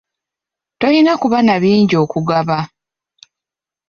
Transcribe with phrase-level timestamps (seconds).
[0.79, 2.57] Toyina kuba na bingi okugaba.